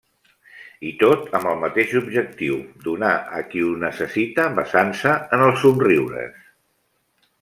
[0.91, 2.57] I tot amb el mateix objectiu:
[2.87, 3.11] donar
[3.41, 6.41] a qui ho necessita basant-se en els somriures.